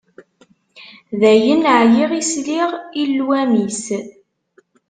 Dayen, 1.19 1.63
εyiɣ 1.81 2.11
i 2.19 2.23
sliɣ 2.31 2.71
i 3.01 3.03
llwam-is. 3.11 3.83